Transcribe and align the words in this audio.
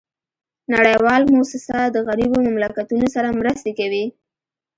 نړیوال 0.73 1.21
موسسات 1.35 1.87
د 1.93 1.97
غریبو 2.07 2.37
مملکتونو 2.47 3.07
سره 3.15 3.37
مرستي 3.39 3.71
کوي 3.79 4.05